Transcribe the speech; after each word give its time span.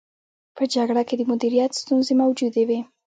په 0.55 0.63
جګړه 0.73 1.01
کې 1.07 1.15
د 1.17 1.21
مدیریت 1.31 1.71
ستونزې 1.81 2.13
موجودې 2.21 2.63
وې. 2.67 2.79